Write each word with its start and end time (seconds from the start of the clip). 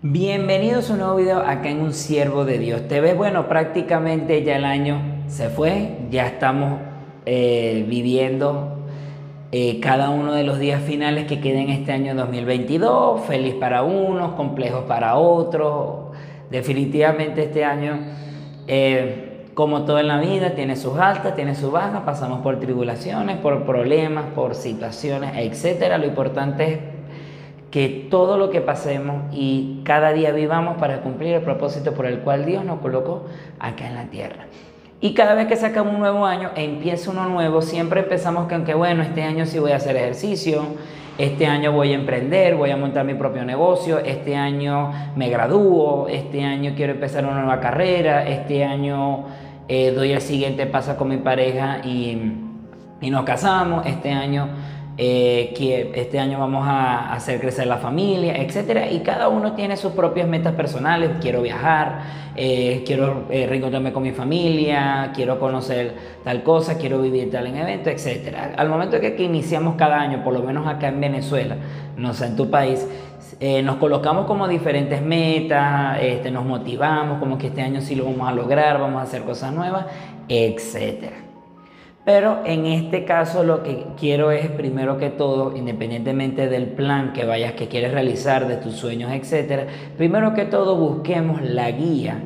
Bienvenidos 0.00 0.90
a 0.90 0.92
un 0.92 1.00
nuevo 1.00 1.16
video 1.16 1.38
acá 1.40 1.70
en 1.70 1.80
Un 1.80 1.92
Siervo 1.92 2.44
de 2.44 2.60
Dios. 2.60 2.86
Te 2.86 3.00
ves, 3.00 3.16
bueno, 3.16 3.48
prácticamente 3.48 4.44
ya 4.44 4.54
el 4.54 4.64
año 4.64 5.24
se 5.26 5.48
fue, 5.48 5.98
ya 6.08 6.28
estamos 6.28 6.78
eh, 7.26 7.84
viviendo 7.88 8.78
eh, 9.50 9.80
cada 9.80 10.10
uno 10.10 10.34
de 10.34 10.44
los 10.44 10.60
días 10.60 10.80
finales 10.84 11.26
que 11.26 11.40
queden 11.40 11.68
este 11.70 11.90
año 11.90 12.14
2022, 12.14 13.22
feliz 13.22 13.54
para 13.54 13.82
unos, 13.82 14.34
complejos 14.34 14.84
para 14.84 15.16
otros. 15.16 16.16
Definitivamente 16.48 17.42
este 17.42 17.64
año, 17.64 17.98
eh, 18.68 19.46
como 19.54 19.84
todo 19.84 19.98
en 19.98 20.06
la 20.06 20.20
vida, 20.20 20.50
tiene 20.50 20.76
sus 20.76 20.96
altas, 20.96 21.34
tiene 21.34 21.56
sus 21.56 21.72
bajas, 21.72 22.02
pasamos 22.02 22.42
por 22.42 22.60
tribulaciones, 22.60 23.38
por 23.38 23.66
problemas, 23.66 24.26
por 24.26 24.54
situaciones, 24.54 25.32
etc. 25.34 25.98
Lo 25.98 26.06
importante 26.06 26.72
es 26.72 26.97
que 27.70 28.06
todo 28.10 28.38
lo 28.38 28.50
que 28.50 28.60
pasemos 28.60 29.24
y 29.32 29.82
cada 29.84 30.12
día 30.12 30.32
vivamos 30.32 30.78
para 30.78 31.00
cumplir 31.00 31.34
el 31.34 31.42
propósito 31.42 31.92
por 31.92 32.06
el 32.06 32.20
cual 32.20 32.46
Dios 32.46 32.64
nos 32.64 32.80
colocó 32.80 33.26
acá 33.58 33.86
en 33.86 33.94
la 33.94 34.04
tierra. 34.04 34.46
Y 35.00 35.14
cada 35.14 35.34
vez 35.34 35.46
que 35.46 35.56
sacamos 35.56 35.94
un 35.94 36.00
nuevo 36.00 36.26
año 36.26 36.50
e 36.56 36.64
empieza 36.64 37.10
uno 37.10 37.28
nuevo, 37.28 37.62
siempre 37.62 38.00
empezamos 38.00 38.48
con 38.48 38.64
que, 38.64 38.74
bueno, 38.74 39.02
este 39.02 39.22
año 39.22 39.46
sí 39.46 39.58
voy 39.58 39.72
a 39.72 39.76
hacer 39.76 39.96
ejercicio, 39.96 40.64
este 41.18 41.46
año 41.46 41.72
voy 41.72 41.92
a 41.92 41.94
emprender, 41.94 42.56
voy 42.56 42.70
a 42.70 42.76
montar 42.76 43.04
mi 43.04 43.14
propio 43.14 43.44
negocio, 43.44 43.98
este 43.98 44.34
año 44.34 44.92
me 45.14 45.28
gradúo, 45.28 46.08
este 46.08 46.42
año 46.42 46.72
quiero 46.74 46.94
empezar 46.94 47.24
una 47.24 47.42
nueva 47.42 47.60
carrera, 47.60 48.26
este 48.26 48.64
año 48.64 49.26
eh, 49.68 49.92
doy 49.92 50.12
el 50.12 50.20
siguiente 50.20 50.66
paso 50.66 50.96
con 50.96 51.08
mi 51.08 51.18
pareja 51.18 51.80
y, 51.84 52.32
y 53.00 53.10
nos 53.10 53.24
casamos, 53.24 53.86
este 53.86 54.10
año 54.10 54.48
eh, 55.00 55.54
que 55.56 55.92
este 55.94 56.18
año 56.18 56.40
vamos 56.40 56.66
a 56.66 57.12
hacer 57.12 57.40
crecer 57.40 57.68
la 57.68 57.76
familia, 57.76 58.36
etcétera, 58.36 58.90
y 58.90 58.98
cada 58.98 59.28
uno 59.28 59.52
tiene 59.52 59.76
sus 59.76 59.92
propias 59.92 60.26
metas 60.26 60.54
personales. 60.54 61.10
Quiero 61.20 61.40
viajar, 61.40 62.00
eh, 62.34 62.82
quiero 62.84 63.26
eh, 63.30 63.46
reencontrarme 63.46 63.92
con 63.92 64.02
mi 64.02 64.10
familia, 64.10 65.12
quiero 65.14 65.38
conocer 65.38 65.94
tal 66.24 66.42
cosa, 66.42 66.78
quiero 66.78 67.00
vivir 67.00 67.30
tal 67.30 67.46
en 67.46 67.58
evento, 67.58 67.90
etcétera. 67.90 68.54
Al 68.56 68.68
momento 68.68 68.98
que, 68.98 69.14
que 69.14 69.22
iniciamos 69.22 69.76
cada 69.76 70.00
año, 70.00 70.24
por 70.24 70.32
lo 70.32 70.42
menos 70.42 70.66
acá 70.66 70.88
en 70.88 71.00
Venezuela, 71.00 71.54
no 71.96 72.12
sé 72.12 72.26
en 72.26 72.34
tu 72.34 72.50
país, 72.50 72.84
nos 73.62 73.76
colocamos 73.76 74.26
como 74.26 74.48
diferentes 74.48 75.00
metas, 75.00 75.98
este, 76.02 76.32
nos 76.32 76.44
motivamos, 76.44 77.20
como 77.20 77.38
que 77.38 77.46
este 77.46 77.62
año 77.62 77.80
sí 77.80 77.94
lo 77.94 78.04
vamos 78.04 78.28
a 78.28 78.32
lograr, 78.32 78.80
vamos 78.80 78.98
a 79.00 79.04
hacer 79.04 79.22
cosas 79.22 79.52
nuevas, 79.52 79.86
etcétera. 80.28 81.27
Pero 82.08 82.38
en 82.46 82.64
este 82.64 83.04
caso 83.04 83.44
lo 83.44 83.62
que 83.62 83.84
quiero 84.00 84.30
es, 84.30 84.48
primero 84.48 84.96
que 84.96 85.10
todo, 85.10 85.54
independientemente 85.54 86.48
del 86.48 86.68
plan 86.68 87.12
que 87.12 87.26
vayas, 87.26 87.52
que 87.52 87.68
quieres 87.68 87.92
realizar, 87.92 88.48
de 88.48 88.56
tus 88.56 88.76
sueños, 88.76 89.12
etc., 89.12 89.68
primero 89.98 90.32
que 90.32 90.46
todo 90.46 90.76
busquemos 90.76 91.42
la 91.42 91.70
guía 91.70 92.22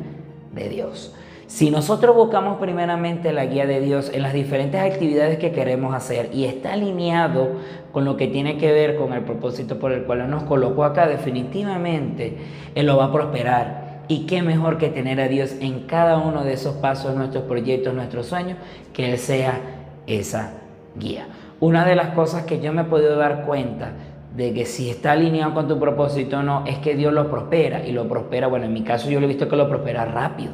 de 0.52 0.68
Dios. 0.68 1.12
Si 1.48 1.72
nosotros 1.72 2.14
buscamos 2.14 2.60
primeramente 2.60 3.32
la 3.32 3.44
guía 3.46 3.66
de 3.66 3.80
Dios 3.80 4.12
en 4.14 4.22
las 4.22 4.34
diferentes 4.34 4.80
actividades 4.80 5.38
que 5.38 5.50
queremos 5.50 5.96
hacer 5.96 6.30
y 6.32 6.44
está 6.44 6.74
alineado 6.74 7.48
con 7.90 8.04
lo 8.04 8.16
que 8.16 8.28
tiene 8.28 8.58
que 8.58 8.70
ver 8.70 8.94
con 8.94 9.12
el 9.12 9.22
propósito 9.22 9.80
por 9.80 9.90
el 9.90 10.04
cual 10.04 10.30
nos 10.30 10.44
colocó 10.44 10.84
acá, 10.84 11.08
definitivamente 11.08 12.36
Él 12.76 12.86
lo 12.86 12.98
va 12.98 13.06
a 13.06 13.12
prosperar 13.12 13.81
y 14.12 14.26
qué 14.26 14.42
mejor 14.42 14.76
que 14.76 14.90
tener 14.90 15.18
a 15.22 15.28
Dios 15.28 15.54
en 15.60 15.86
cada 15.86 16.18
uno 16.18 16.44
de 16.44 16.52
esos 16.52 16.74
pasos, 16.76 17.16
nuestros 17.16 17.44
proyectos, 17.44 17.94
nuestros 17.94 18.26
sueños, 18.26 18.58
que 18.92 19.10
Él 19.10 19.16
sea 19.16 19.58
esa 20.06 20.52
guía. 20.96 21.28
Una 21.60 21.86
de 21.86 21.96
las 21.96 22.08
cosas 22.08 22.44
que 22.44 22.60
yo 22.60 22.74
me 22.74 22.82
he 22.82 22.84
podido 22.84 23.16
dar 23.16 23.46
cuenta 23.46 23.92
de 24.36 24.52
que 24.52 24.66
si 24.66 24.90
está 24.90 25.12
alineado 25.12 25.54
con 25.54 25.66
tu 25.66 25.78
propósito 25.78 26.40
o 26.40 26.42
no, 26.42 26.62
es 26.66 26.76
que 26.80 26.94
Dios 26.94 27.10
lo 27.14 27.30
prospera. 27.30 27.86
Y 27.86 27.92
lo 27.92 28.06
prospera, 28.06 28.48
bueno, 28.48 28.66
en 28.66 28.74
mi 28.74 28.82
caso 28.82 29.08
yo 29.08 29.18
lo 29.18 29.24
he 29.24 29.28
visto 29.28 29.48
que 29.48 29.56
lo 29.56 29.66
prospera 29.66 30.04
rápido. 30.04 30.52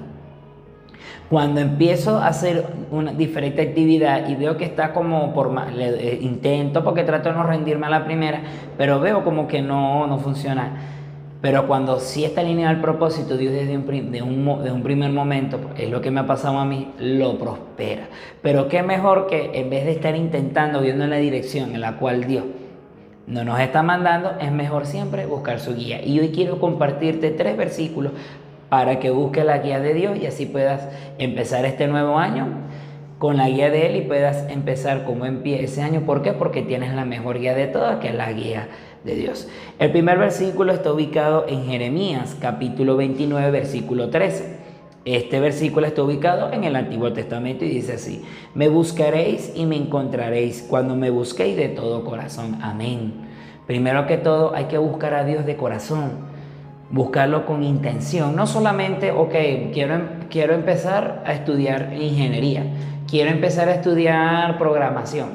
Cuando 1.29 1.61
empiezo 1.61 2.19
a 2.19 2.29
hacer 2.29 2.65
una 2.93 3.13
diferente 3.13 3.61
actividad 3.61 4.29
y 4.29 4.37
veo 4.37 4.57
que 4.57 4.67
está 4.67 4.93
como 4.93 5.35
por 5.35 5.53
le, 5.73 5.89
eh, 5.89 6.19
intento 6.23 6.85
porque 6.85 7.03
trato 7.03 7.31
de 7.31 7.35
no 7.35 7.43
rendirme 7.43 7.87
a 7.87 7.91
la 7.91 8.05
primera, 8.05 8.41
pero 8.79 9.01
veo 9.01 9.25
como 9.25 9.49
que 9.49 9.63
no, 9.63 10.07
no 10.07 10.19
funciona 10.19 10.98
pero 11.41 11.69
cuando 11.69 12.01
sí 12.01 12.25
está 12.25 12.41
alineado 12.41 12.75
al 12.75 12.81
propósito, 12.81 13.37
Dios 13.37 13.53
desde 13.53 13.77
un, 13.77 14.11
de 14.11 14.23
un, 14.23 14.65
de 14.65 14.73
un 14.73 14.83
primer 14.83 15.13
momento, 15.13 15.61
es 15.77 15.89
lo 15.89 16.01
que 16.01 16.11
me 16.11 16.21
ha 16.21 16.27
pasado 16.27 16.59
a 16.59 16.65
mí, 16.65 16.93
lo 16.99 17.39
prospera. 17.39 18.09
Pero 18.43 18.69
qué 18.69 18.83
mejor 18.83 19.29
que 19.29 19.53
en 19.55 19.71
vez 19.71 19.85
de 19.85 19.93
estar 19.93 20.17
intentando, 20.17 20.81
viendo 20.81 21.05
en 21.05 21.11
la 21.11 21.19
dirección 21.19 21.75
en 21.75 21.81
la 21.81 21.97
cual 21.97 22.25
Dios 22.25 22.45
no 23.29 23.45
nos 23.45 23.61
está 23.61 23.83
mandando, 23.85 24.33
es 24.41 24.51
mejor 24.51 24.87
siempre 24.87 25.27
buscar 25.27 25.61
su 25.61 25.77
guía. 25.77 26.05
Y 26.05 26.19
hoy 26.19 26.31
quiero 26.31 26.59
compartirte 26.59 27.31
tres 27.31 27.57
versículos 27.57 28.13
para 28.69 28.99
que 28.99 29.11
busques 29.11 29.45
la 29.45 29.59
guía 29.59 29.79
de 29.79 29.95
Dios 29.95 30.19
y 30.19 30.27
así 30.27 30.45
puedas 30.45 30.89
empezar 31.19 31.65
este 31.65 31.87
nuevo 31.87 32.19
año 32.19 32.49
con 33.19 33.37
la 33.37 33.49
guía 33.49 33.71
de 33.71 33.87
Él 33.87 33.97
y 33.97 34.01
puedas 34.03 34.49
empezar 34.49 35.05
como 35.05 35.25
empieza 35.25 35.65
ese 35.65 35.83
año. 35.83 36.01
¿Por 36.03 36.23
qué? 36.23 36.33
Porque 36.33 36.63
tienes 36.63 36.95
la 36.95 37.05
mejor 37.05 37.39
guía 37.39 37.55
de 37.55 37.67
todas, 37.67 37.99
que 38.01 38.09
es 38.09 38.15
la 38.15 38.33
guía 38.33 38.69
de 39.05 39.15
Dios. 39.15 39.49
El 39.79 39.91
primer 39.91 40.19
versículo 40.19 40.73
está 40.73 40.93
ubicado 40.93 41.47
en 41.49 41.65
Jeremías, 41.65 42.37
capítulo 42.41 42.97
29, 42.97 43.51
versículo 43.51 44.11
13. 44.11 44.59
Este 45.05 45.41
versículo 45.41 45.87
está 45.87 46.03
ubicado 46.03 46.53
en 46.53 46.65
el 46.65 46.77
Antiguo 46.77 47.13
Testamento 47.13 47.65
y 47.65 47.71
dice 47.71 47.95
así, 47.95 48.25
me 48.55 48.69
buscaréis 48.69 49.53
y 49.55 49.65
me 49.65 49.77
encontraréis 49.77 50.67
cuando 50.69 50.97
me 50.97 51.09
busquéis 51.11 51.57
de 51.57 51.69
todo 51.69 52.05
corazón. 52.05 52.59
Amén. 52.61 53.29
Primero 53.67 54.07
que 54.07 54.19
todo 54.19 54.55
hay 54.55 54.65
que 54.65 54.79
buscar 54.79 55.15
a 55.15 55.25
Dios 55.25 55.47
de 55.47 55.57
corazón, 55.57 56.11
buscarlo 56.91 57.47
con 57.47 57.63
intención, 57.63 58.35
no 58.35 58.47
solamente, 58.47 59.13
ok, 59.13 59.35
quiero, 59.73 59.95
em-, 59.95 60.29
quiero 60.31 60.55
empezar 60.55 61.23
a 61.27 61.33
estudiar 61.33 61.93
ingeniería, 61.93 62.65
quiero 63.09 63.31
empezar 63.31 63.69
a 63.69 63.75
estudiar 63.75 64.59
programación. 64.59 65.29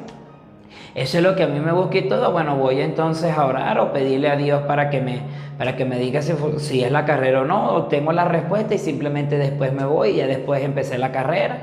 Eso 0.95 1.17
es 1.17 1.23
lo 1.23 1.35
que 1.35 1.43
a 1.43 1.47
mí 1.47 1.59
me 1.59 1.71
busca 1.71 1.97
y 1.97 2.07
todo. 2.07 2.31
Bueno, 2.31 2.55
voy 2.55 2.79
entonces 2.79 3.35
a 3.35 3.45
orar 3.45 3.79
o 3.79 3.91
pedirle 3.91 4.29
a 4.29 4.35
Dios 4.35 4.61
para 4.63 4.91
que 4.91 5.01
me, 5.01 5.21
para 5.57 5.75
que 5.75 5.85
me 5.85 5.97
diga 5.97 6.21
si, 6.21 6.83
es 6.83 6.91
la 6.91 7.05
carrera 7.05 7.41
o 7.41 7.45
no. 7.45 7.73
O 7.73 7.83
tengo 7.83 8.11
la 8.11 8.25
respuesta 8.25 8.75
y 8.75 8.77
simplemente 8.77 9.37
después 9.37 9.73
me 9.73 9.85
voy 9.85 10.15
ya 10.15 10.27
después 10.27 10.63
empecé 10.63 10.99
la 10.99 11.11
carrera. 11.11 11.61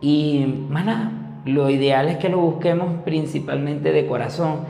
Y, 0.00 0.64
mana, 0.68 1.40
lo 1.44 1.68
ideal 1.68 2.08
es 2.08 2.16
que 2.16 2.30
lo 2.30 2.38
busquemos 2.38 3.02
principalmente 3.04 3.92
de 3.92 4.06
corazón. 4.06 4.60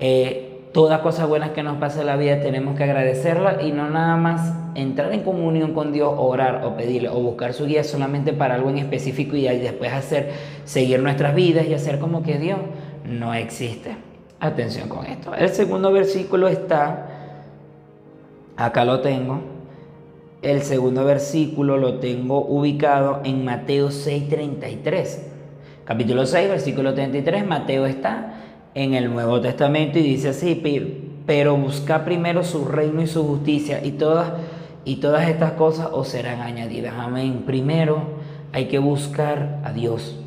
Eh, 0.00 0.70
toda 0.72 1.00
cosa 1.02 1.26
buena 1.26 1.52
que 1.52 1.62
nos 1.62 1.76
pase 1.78 2.00
en 2.00 2.06
la 2.06 2.16
vida 2.16 2.40
tenemos 2.40 2.76
que 2.76 2.84
agradecerla 2.84 3.62
y 3.62 3.72
no 3.72 3.88
nada 3.88 4.16
más 4.16 4.52
entrar 4.74 5.12
en 5.12 5.22
comunión 5.22 5.74
con 5.74 5.92
Dios, 5.92 6.12
orar 6.16 6.64
o 6.64 6.76
pedirle 6.76 7.08
o 7.08 7.20
buscar 7.20 7.52
su 7.52 7.66
guía 7.66 7.84
solamente 7.84 8.32
para 8.32 8.56
algo 8.56 8.70
en 8.70 8.78
específico 8.78 9.36
y 9.36 9.42
después 9.42 9.92
hacer, 9.92 10.30
seguir 10.64 11.00
nuestras 11.00 11.34
vidas 11.34 11.66
y 11.66 11.74
hacer 11.74 11.98
como 11.98 12.22
que 12.22 12.38
Dios 12.38 12.58
no 13.04 13.34
existe. 13.34 13.96
Atención 14.40 14.88
con 14.88 15.04
esto. 15.06 15.34
El 15.34 15.48
segundo 15.48 15.90
versículo 15.90 16.48
está, 16.48 17.06
acá 18.56 18.84
lo 18.84 19.00
tengo, 19.00 19.40
el 20.42 20.62
segundo 20.62 21.04
versículo 21.04 21.76
lo 21.76 21.94
tengo 21.98 22.44
ubicado 22.46 23.20
en 23.24 23.44
Mateo 23.44 23.88
6:33. 23.88 25.18
Capítulo 25.84 26.26
6, 26.26 26.50
versículo 26.50 26.94
33, 26.94 27.46
Mateo 27.46 27.86
está 27.86 28.34
en 28.74 28.94
el 28.94 29.10
Nuevo 29.10 29.40
Testamento 29.40 29.98
y 29.98 30.02
dice 30.02 30.28
así, 30.28 30.62
pero 31.26 31.56
busca 31.56 32.04
primero 32.04 32.44
su 32.44 32.66
reino 32.66 33.02
y 33.02 33.06
su 33.06 33.26
justicia 33.26 33.84
y 33.84 33.92
todas, 33.92 34.32
y 34.84 34.96
todas 34.96 35.28
estas 35.28 35.52
cosas 35.52 35.88
os 35.90 36.08
serán 36.08 36.42
añadidas. 36.42 36.94
Amén. 36.96 37.42
Primero 37.46 38.02
hay 38.52 38.66
que 38.66 38.78
buscar 38.78 39.60
a 39.64 39.72
Dios, 39.72 40.20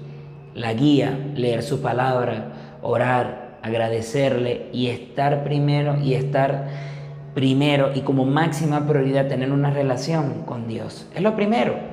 la 0.56 0.74
guía, 0.74 1.18
leer 1.36 1.64
su 1.64 1.82
palabra, 1.82 2.54
orar, 2.82 3.58
agradecerle 3.62 4.68
y 4.72 4.88
estar 4.88 5.44
primero 5.44 5.98
y 6.00 6.14
estar 6.14 6.68
primero 7.34 7.92
y 7.94 8.02
como 8.02 8.26
máxima 8.26 8.88
prioridad 8.88 9.28
tener 9.28 9.52
una 9.52 9.72
relación 9.72 10.44
con 10.46 10.68
Dios. 10.68 11.08
Es 11.16 11.22
lo 11.22 11.36
primero. 11.36 11.92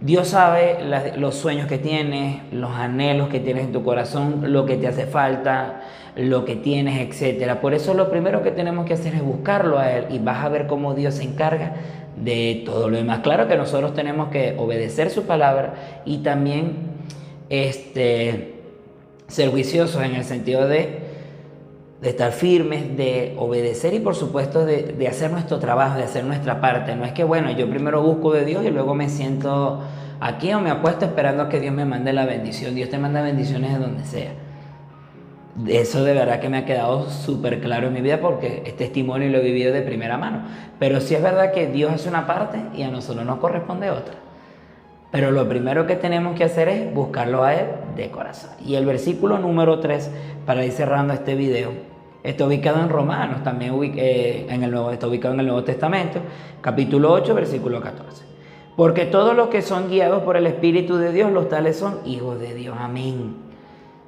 Dios 0.00 0.28
sabe 0.28 0.78
los 1.16 1.36
sueños 1.36 1.66
que 1.66 1.78
tienes, 1.78 2.40
los 2.52 2.72
anhelos 2.72 3.28
que 3.28 3.40
tienes 3.40 3.64
en 3.64 3.72
tu 3.72 3.84
corazón, 3.84 4.52
lo 4.52 4.66
que 4.66 4.76
te 4.76 4.88
hace 4.88 5.06
falta, 5.06 5.82
lo 6.16 6.44
que 6.44 6.56
tienes, 6.56 7.00
etc. 7.00 7.54
Por 7.54 7.74
eso 7.74 7.94
lo 7.94 8.10
primero 8.10 8.42
que 8.42 8.50
tenemos 8.50 8.86
que 8.86 8.94
hacer 8.94 9.14
es 9.14 9.22
buscarlo 9.22 9.78
a 9.78 9.92
Él 9.92 10.06
y 10.10 10.18
vas 10.18 10.44
a 10.44 10.48
ver 10.48 10.66
cómo 10.66 10.94
Dios 10.94 11.14
se 11.14 11.22
encarga 11.22 11.74
de 12.16 12.62
todo 12.66 12.90
lo 12.90 12.96
demás. 12.96 13.20
Claro 13.20 13.48
que 13.48 13.56
nosotros 13.56 13.94
tenemos 13.94 14.28
que 14.28 14.56
obedecer 14.58 15.10
su 15.10 15.24
palabra 15.24 16.02
y 16.04 16.18
también 16.18 16.72
este, 17.48 18.53
ser 19.28 19.50
juiciosos 19.50 20.02
en 20.02 20.14
el 20.14 20.24
sentido 20.24 20.66
de, 20.66 21.00
de 22.00 22.08
estar 22.08 22.32
firmes, 22.32 22.96
de 22.96 23.34
obedecer 23.38 23.94
y 23.94 24.00
por 24.00 24.14
supuesto 24.14 24.64
de, 24.64 24.94
de, 24.98 25.08
hacer 25.08 25.30
nuestro 25.30 25.58
trabajo, 25.58 25.96
de 25.96 26.04
hacer 26.04 26.24
nuestra 26.24 26.60
parte. 26.60 26.94
No 26.96 27.04
es 27.04 27.12
que, 27.12 27.24
bueno, 27.24 27.50
yo 27.50 27.68
primero 27.68 28.02
busco 28.02 28.32
de 28.32 28.44
Dios 28.44 28.64
y 28.64 28.70
luego 28.70 28.94
me 28.94 29.08
siento 29.08 29.80
aquí 30.20 30.52
o 30.52 30.60
me 30.60 30.70
apuesto 30.70 31.04
esperando 31.04 31.48
que 31.48 31.60
Dios 31.60 31.74
me 31.74 31.84
mande 31.84 32.12
la 32.12 32.26
bendición. 32.26 32.74
Dios 32.74 32.90
te 32.90 32.98
manda 32.98 33.22
bendiciones 33.22 33.72
de 33.72 33.78
donde 33.78 34.04
sea. 34.04 34.32
Eso 35.68 36.02
de 36.02 36.14
verdad 36.14 36.40
que 36.40 36.48
me 36.48 36.58
ha 36.58 36.64
quedado 36.64 37.08
súper 37.10 37.60
claro 37.60 37.86
en 37.86 37.92
mi 37.92 38.00
vida 38.00 38.20
porque 38.20 38.64
es 38.66 38.76
testimonio 38.76 39.28
lo 39.30 39.38
he 39.38 39.42
vivido 39.42 39.72
de 39.72 39.82
primera 39.82 40.18
mano. 40.18 40.42
Pero 40.78 41.00
sí 41.00 41.14
es 41.14 41.22
verdad 41.22 41.52
que 41.52 41.68
Dios 41.68 41.92
hace 41.92 42.08
una 42.08 42.26
parte 42.26 42.58
y 42.74 42.82
a 42.82 42.90
nosotros 42.90 43.24
nos 43.24 43.38
corresponde 43.38 43.90
otra. 43.90 44.14
Pero 45.14 45.30
lo 45.30 45.48
primero 45.48 45.86
que 45.86 45.94
tenemos 45.94 46.34
que 46.34 46.42
hacer 46.42 46.68
es 46.68 46.92
buscarlo 46.92 47.44
a 47.44 47.54
Él 47.54 47.68
de 47.94 48.10
corazón. 48.10 48.50
Y 48.66 48.74
el 48.74 48.84
versículo 48.84 49.38
número 49.38 49.78
3, 49.78 50.10
para 50.44 50.64
ir 50.64 50.72
cerrando 50.72 51.14
este 51.14 51.36
video, 51.36 51.70
está 52.24 52.44
ubicado 52.44 52.80
en 52.80 52.88
Romanos, 52.88 53.44
también 53.44 53.78
eh, 53.94 54.48
en 54.50 54.64
el 54.64 54.72
Nuevo, 54.72 54.90
está 54.90 55.06
ubicado 55.06 55.34
en 55.34 55.38
el 55.38 55.46
Nuevo 55.46 55.62
Testamento, 55.62 56.18
capítulo 56.60 57.12
8, 57.12 57.32
versículo 57.32 57.80
14. 57.80 58.24
Porque 58.74 59.06
todos 59.06 59.36
los 59.36 59.50
que 59.50 59.62
son 59.62 59.88
guiados 59.88 60.24
por 60.24 60.36
el 60.36 60.48
Espíritu 60.48 60.96
de 60.96 61.12
Dios, 61.12 61.30
los 61.30 61.48
tales 61.48 61.76
son 61.76 62.00
hijos 62.04 62.40
de 62.40 62.52
Dios. 62.52 62.76
Amén. 62.76 63.36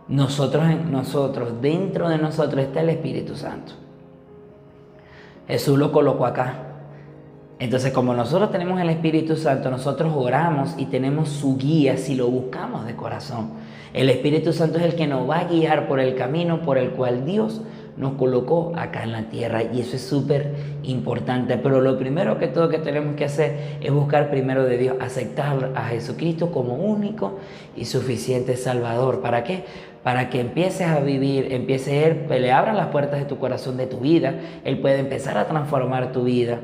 Nosotros, 0.08 0.64
nosotros, 0.91 1.62
dentro 1.62 2.08
de 2.08 2.19
nosotros 2.19 2.64
está 2.64 2.81
el 2.81 2.88
Espíritu 2.88 3.37
Santo. 3.37 3.75
Jesús 5.47 5.79
lo 5.79 5.93
colocó 5.93 6.26
acá. 6.26 6.65
Entonces, 7.58 7.93
como 7.93 8.12
nosotros 8.12 8.53
tenemos 8.53 8.81
el 8.81 8.91
Espíritu 8.91 9.35
Santo, 9.37 9.70
nosotros 9.70 10.12
oramos 10.14 10.75
y 10.76 10.87
tenemos 10.87 11.31
su 11.31 11.56
guía 11.56 11.97
si 11.97 12.14
lo 12.14 12.29
buscamos 12.29 12.87
de 12.87 12.94
corazón. 12.94 13.53
El 13.94 14.11
Espíritu 14.11 14.53
Santo 14.53 14.76
es 14.76 14.85
el 14.85 14.94
que 14.94 15.06
nos 15.06 15.29
va 15.29 15.38
a 15.38 15.44
guiar 15.44 15.88
por 15.88 15.99
el 15.99 16.14
camino 16.17 16.61
por 16.61 16.76
el 16.76 16.91
cual 16.91 17.25
Dios 17.25 17.62
nos 17.97 18.12
colocó 18.19 18.75
acá 18.76 19.05
en 19.05 19.12
la 19.12 19.31
tierra 19.31 19.62
y 19.62 19.81
eso 19.81 19.97
es 19.97 20.03
súper 20.03 20.55
importante. 20.82 21.56
Pero 21.56 21.81
lo 21.81 21.99
primero 21.99 22.38
que 22.38 22.47
todo 22.47 22.69
que 22.69 22.76
tenemos 22.76 23.17
que 23.17 23.25
hacer 23.25 23.79
es 23.81 23.91
buscar 23.91 24.29
primero 24.29 24.64
de 24.64 24.76
Dios, 24.76 24.97
aceptar 25.00 25.73
a 25.75 25.85
Jesucristo 25.85 26.50
como 26.50 26.75
único 26.75 27.38
y 27.75 27.87
suficiente 27.87 28.58
Salvador. 28.58 29.23
¿Para 29.23 29.44
qué? 29.44 29.64
Para 30.03 30.29
que 30.29 30.41
empieces 30.41 30.88
a 30.88 31.00
vivir, 31.00 31.50
empieces 31.55 31.88
a 31.88 32.08
ir, 32.08 32.26
le 32.29 32.53
abran 32.53 32.76
las 32.76 32.88
puertas 32.88 33.19
de 33.19 33.25
tu 33.25 33.38
corazón, 33.38 33.79
de 33.79 33.87
tu 33.87 34.00
vida. 34.00 34.35
Él 34.64 34.79
puede 34.79 34.99
empezar 34.99 35.38
a 35.38 35.47
transformar 35.47 36.12
tu 36.12 36.25
vida. 36.25 36.58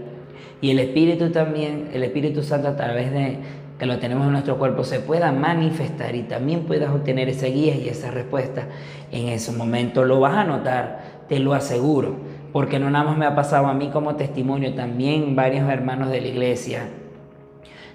Y 0.60 0.70
el 0.70 0.78
Espíritu 0.78 1.30
también, 1.30 1.90
el 1.92 2.02
Espíritu 2.02 2.42
Santo 2.42 2.68
a 2.68 2.76
través 2.76 3.12
de 3.12 3.38
que 3.78 3.86
lo 3.86 3.98
tenemos 3.98 4.26
en 4.26 4.32
nuestro 4.32 4.58
cuerpo, 4.58 4.84
se 4.84 5.00
pueda 5.00 5.32
manifestar 5.32 6.14
y 6.14 6.22
también 6.22 6.64
puedas 6.64 6.90
obtener 6.90 7.28
esa 7.28 7.46
guía 7.46 7.74
y 7.74 7.88
esa 7.88 8.10
respuesta 8.10 8.68
en 9.10 9.28
ese 9.28 9.52
momento. 9.52 10.04
Lo 10.04 10.20
vas 10.20 10.34
a 10.34 10.44
notar, 10.44 11.24
te 11.28 11.38
lo 11.38 11.52
aseguro, 11.54 12.16
porque 12.52 12.78
no 12.78 12.90
nada 12.90 13.04
más 13.04 13.16
me 13.16 13.26
ha 13.26 13.34
pasado 13.34 13.66
a 13.66 13.74
mí 13.74 13.88
como 13.88 14.14
testimonio, 14.16 14.74
también 14.74 15.34
varios 15.34 15.68
hermanos 15.68 16.10
de 16.10 16.20
la 16.20 16.28
iglesia 16.28 16.88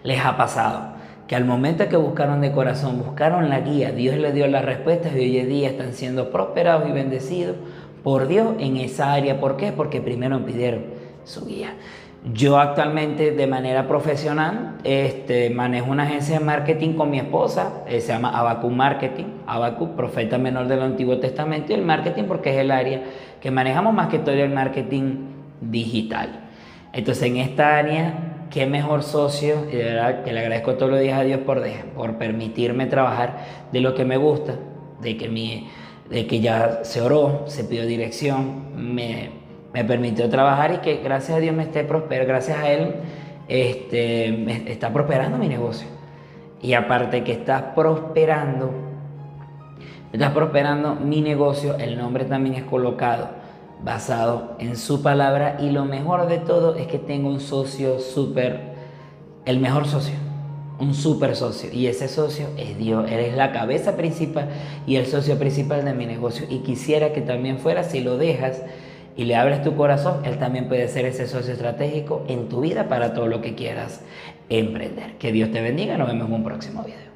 les 0.03 0.23
ha 0.23 0.37
pasado 0.37 0.97
que 1.27 1.35
al 1.35 1.45
momento 1.45 1.89
que 1.89 1.97
buscaron 1.97 2.39
de 2.39 2.53
corazón, 2.53 2.99
buscaron 2.99 3.49
la 3.49 3.59
guía, 3.59 3.91
Dios 3.91 4.15
les 4.17 4.33
dio 4.33 4.47
las 4.47 4.63
respuestas 4.63 5.13
y 5.13 5.19
hoy 5.19 5.37
en 5.39 5.49
día 5.49 5.69
están 5.69 5.93
siendo 5.93 6.31
prosperados 6.31 6.87
y 6.89 6.93
bendecidos 6.93 7.57
por 8.03 8.27
Dios 8.27 8.55
en 8.59 8.77
esa 8.77 9.13
área. 9.13 9.39
¿Por 9.39 9.57
qué? 9.57 9.73
Porque 9.73 9.99
primero 9.99 10.45
pidieron 10.45 10.85
su 11.25 11.45
guía. 11.45 11.73
Yo 12.33 12.57
actualmente 12.57 13.31
de 13.31 13.47
manera 13.47 13.87
profesional 13.87 14.77
este, 14.83 15.49
manejo 15.49 15.91
una 15.91 16.03
agencia 16.03 16.39
de 16.39 16.45
marketing 16.45 16.93
con 16.93 17.09
mi 17.09 17.19
esposa, 17.19 17.83
eh, 17.87 18.01
se 18.01 18.11
llama 18.11 18.37
Abacu 18.37 18.69
Marketing, 18.69 19.25
Abacu, 19.45 19.95
profeta 19.95 20.37
menor 20.37 20.67
del 20.67 20.81
Antiguo 20.81 21.19
Testamento, 21.19 21.71
y 21.71 21.75
el 21.75 21.83
marketing 21.83 22.23
porque 22.23 22.49
es 22.49 22.57
el 22.57 22.71
área 22.71 23.03
que 23.39 23.51
manejamos 23.51 23.93
más 23.93 24.07
que 24.07 24.19
todo 24.19 24.35
el 24.35 24.49
marketing 24.49 25.27
digital. 25.61 26.49
Entonces 26.91 27.23
en 27.23 27.37
esta 27.37 27.77
área, 27.77 28.47
qué 28.49 28.65
mejor 28.65 29.03
socio, 29.03 29.67
y 29.71 29.75
de 29.75 29.83
verdad 29.83 30.23
que 30.23 30.33
le 30.33 30.39
agradezco 30.39 30.75
todos 30.75 30.91
los 30.91 30.99
días 30.99 31.19
a 31.19 31.23
Dios 31.23 31.41
por, 31.41 31.63
por 31.95 32.17
permitirme 32.17 32.87
trabajar 32.87 33.37
de 33.71 33.79
lo 33.79 33.93
que 33.93 34.03
me 34.03 34.17
gusta, 34.17 34.55
de 35.01 35.15
que, 35.15 35.29
mi, 35.29 35.69
de 36.09 36.25
que 36.27 36.39
ya 36.39 36.79
se 36.83 37.01
oró, 37.01 37.43
se 37.45 37.63
pidió 37.63 37.85
dirección, 37.85 38.73
me 38.75 39.46
me 39.77 39.85
permitió 39.85 40.27
trabajar 40.27 40.73
y 40.73 40.77
que 40.77 41.03
gracias 41.03 41.37
a 41.37 41.39
Dios 41.39 41.55
me 41.55 41.61
esté 41.61 41.83
prosperando, 41.83 42.27
gracias 42.27 42.57
a 42.57 42.71
Él 42.71 42.95
este, 43.47 44.31
me 44.31 44.71
está 44.71 44.91
prosperando 44.91 45.37
mi 45.37 45.47
negocio. 45.47 45.87
Y 46.63 46.73
aparte 46.73 47.23
que 47.23 47.33
está 47.33 47.75
prosperando, 47.75 48.71
está 50.11 50.33
prosperando 50.33 50.95
mi 50.95 51.21
negocio, 51.21 51.77
el 51.77 51.95
nombre 51.95 52.25
también 52.25 52.55
es 52.55 52.63
colocado 52.63 53.29
basado 53.83 54.55
en 54.57 54.77
su 54.77 55.03
palabra 55.03 55.57
y 55.59 55.69
lo 55.69 55.85
mejor 55.85 56.25
de 56.25 56.39
todo 56.39 56.75
es 56.75 56.87
que 56.87 56.97
tengo 56.97 57.29
un 57.29 57.39
socio 57.39 57.99
súper, 57.99 58.73
el 59.45 59.59
mejor 59.59 59.85
socio, 59.85 60.15
un 60.79 60.95
súper 60.95 61.35
socio 61.35 61.71
y 61.71 61.85
ese 61.85 62.07
socio 62.07 62.47
es 62.57 62.79
Dios, 62.79 63.05
Él 63.11 63.19
es 63.19 63.35
la 63.35 63.51
cabeza 63.51 63.95
principal 63.95 64.49
y 64.87 64.95
el 64.95 65.05
socio 65.05 65.37
principal 65.37 65.85
de 65.85 65.93
mi 65.93 66.07
negocio 66.07 66.47
y 66.49 66.61
quisiera 66.61 67.13
que 67.13 67.21
también 67.21 67.59
fuera 67.59 67.83
si 67.83 67.99
lo 67.99 68.17
dejas 68.17 68.63
y 69.17 69.25
le 69.25 69.35
abres 69.35 69.63
tu 69.63 69.75
corazón, 69.75 70.23
Él 70.23 70.37
también 70.37 70.67
puede 70.67 70.87
ser 70.87 71.05
ese 71.05 71.27
socio 71.27 71.51
estratégico 71.51 72.23
en 72.27 72.47
tu 72.47 72.61
vida 72.61 72.87
para 72.87 73.13
todo 73.13 73.25
lo 73.27 73.41
que 73.41 73.55
quieras 73.55 74.01
emprender. 74.47 75.17
Que 75.17 75.31
Dios 75.31 75.51
te 75.51 75.59
bendiga, 75.59 75.97
nos 75.97 76.07
vemos 76.07 76.27
en 76.27 76.33
un 76.35 76.43
próximo 76.43 76.83
video. 76.83 77.06